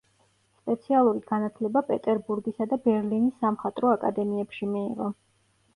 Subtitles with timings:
[0.61, 5.15] სპეციალური განათლება პეტერბურგისა და ბერლინის სამხატვრო აკადემიებში მიიღო.